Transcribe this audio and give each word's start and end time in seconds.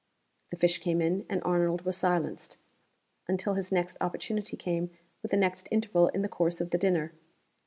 The 0.49 0.55
fish 0.57 0.79
came 0.79 0.99
in, 0.99 1.27
and 1.29 1.43
Arnold 1.43 1.83
was 1.85 1.95
silenced 1.95 2.57
until 3.27 3.53
his 3.53 3.71
next 3.71 3.97
opportunity 4.01 4.57
came 4.57 4.89
with 5.21 5.29
the 5.29 5.37
next 5.37 5.67
interval 5.69 6.07
in 6.07 6.23
the 6.23 6.27
course 6.27 6.59
of 6.59 6.71
the 6.71 6.79
dinner. 6.79 7.11